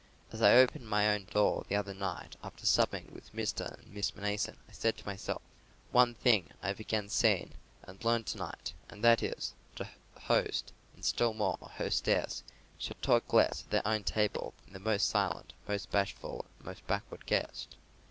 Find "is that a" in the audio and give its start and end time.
9.21-10.19